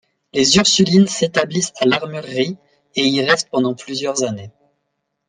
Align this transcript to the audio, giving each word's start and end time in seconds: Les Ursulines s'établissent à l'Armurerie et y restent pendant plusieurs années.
Les 0.33 0.57
Ursulines 0.57 1.05
s'établissent 1.05 1.73
à 1.79 1.85
l'Armurerie 1.85 2.57
et 2.95 3.05
y 3.07 3.21
restent 3.23 3.49
pendant 3.51 3.75
plusieurs 3.75 4.23
années. 4.23 4.49